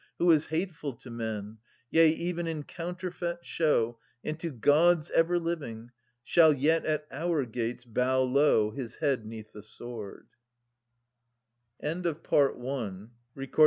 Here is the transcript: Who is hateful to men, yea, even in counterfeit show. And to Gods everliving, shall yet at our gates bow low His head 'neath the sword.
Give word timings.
Who 0.17 0.31
is 0.31 0.47
hateful 0.47 0.93
to 0.93 1.11
men, 1.11 1.59
yea, 1.91 2.09
even 2.09 2.47
in 2.47 2.63
counterfeit 2.63 3.45
show. 3.45 3.99
And 4.23 4.39
to 4.39 4.49
Gods 4.49 5.11
everliving, 5.11 5.89
shall 6.23 6.51
yet 6.51 6.87
at 6.87 7.05
our 7.11 7.45
gates 7.45 7.85
bow 7.85 8.23
low 8.23 8.71
His 8.71 8.95
head 8.95 9.27
'neath 9.27 9.53
the 9.53 9.61
sword. 9.61 10.25